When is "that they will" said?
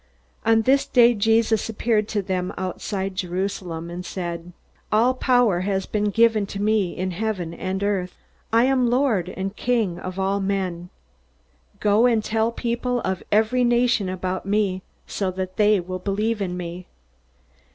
15.29-15.99